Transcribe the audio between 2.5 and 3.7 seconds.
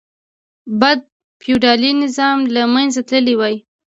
له منځه تللی وای.